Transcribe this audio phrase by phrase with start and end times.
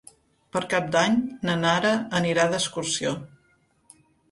[0.55, 1.17] Per Cap d'Any
[1.49, 1.93] na Nara
[2.23, 3.15] anirà d'excursió.